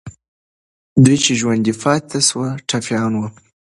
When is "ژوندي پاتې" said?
1.39-2.19